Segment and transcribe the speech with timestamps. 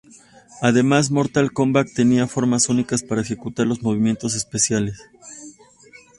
[0.63, 4.99] Además, "Mortal Kombat" tenía formas únicas para ejecutar los movimientos especiales.